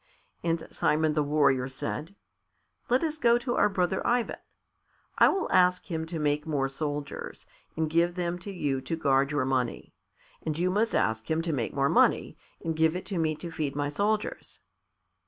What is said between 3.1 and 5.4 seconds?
go to our brother Ivan. I